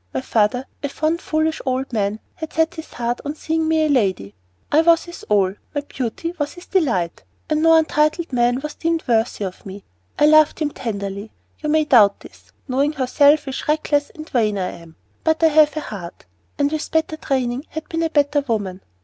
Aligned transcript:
My 0.15 0.21
father, 0.21 0.65
a 0.81 0.89
fond, 0.89 1.21
foolish 1.21 1.61
old 1.63 1.93
man, 1.93 2.19
had 2.33 2.53
set 2.53 2.73
his 2.73 2.91
heart 2.93 3.21
on 3.23 3.35
seeing 3.35 3.67
me 3.67 3.85
a 3.85 3.87
lady. 3.87 4.33
I 4.71 4.81
was 4.81 5.03
his 5.03 5.21
all; 5.29 5.53
my 5.75 5.81
beauty 5.81 6.33
was 6.39 6.53
his 6.55 6.65
delight, 6.65 7.23
and 7.47 7.61
no 7.61 7.75
untitled 7.75 8.33
man 8.33 8.61
was 8.61 8.73
deemed 8.73 9.03
worthy 9.07 9.43
of 9.45 9.63
me. 9.63 9.83
I 10.17 10.25
loved 10.25 10.57
him 10.57 10.71
tenderly. 10.71 11.31
You 11.59 11.69
may 11.69 11.85
doubt 11.85 12.21
this, 12.21 12.51
knowing 12.67 12.93
how 12.93 13.05
selfish, 13.05 13.67
reckless, 13.67 14.09
and 14.15 14.27
vain 14.27 14.57
I 14.57 14.71
am, 14.71 14.95
but 15.23 15.43
I 15.43 15.49
have 15.49 15.77
a 15.77 15.81
heart, 15.81 16.25
and 16.57 16.71
with 16.71 16.89
better 16.89 17.17
training 17.17 17.67
had 17.69 17.87
been 17.87 18.01
a 18.01 18.09
better 18.09 18.41
woman. 18.41 18.81